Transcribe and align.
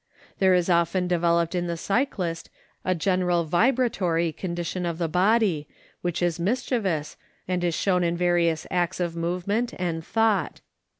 There 0.39 0.55
is 0.55 0.67
often 0.67 1.07
developed 1.07 1.53
in 1.53 1.67
the 1.67 1.77
cyclist 1.77 2.49
a 2.83 2.95
general 2.95 3.43
vibratory 3.43 4.31
condition 4.31 4.83
of 4.83 4.97
the 4.97 5.07
body 5.07 5.67
which 6.01 6.23
is 6.23 6.39
mischievous 6.39 7.17
and 7.47 7.63
is 7.63 7.75
shown 7.75 8.03
in 8.03 8.17
various 8.17 8.65
acts 8.71 8.99
of 8.99 9.15
movement 9.15 9.75
and 9.77 10.03
thought. 10.03 10.61